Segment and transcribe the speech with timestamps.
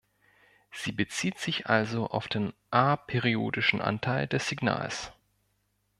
[0.71, 5.13] Sie bezieht sich also auf den aperiodischen Anteil des Signals.